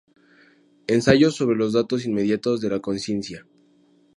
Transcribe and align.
Ensayos 0.87 1.35
sobre 1.35 1.55
los 1.55 1.73
datos 1.73 2.05
inmediatos 2.07 2.59
de 2.59 2.69
la 2.71 2.79
conciencia. 2.79 3.45